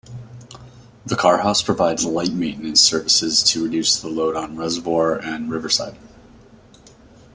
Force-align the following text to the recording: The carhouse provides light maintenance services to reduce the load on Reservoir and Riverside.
The 1.05 1.13
carhouse 1.13 1.63
provides 1.63 2.03
light 2.05 2.33
maintenance 2.33 2.81
services 2.81 3.43
to 3.43 3.63
reduce 3.63 4.01
the 4.01 4.07
load 4.09 4.35
on 4.35 4.57
Reservoir 4.57 5.19
and 5.21 5.51
Riverside. 5.51 5.95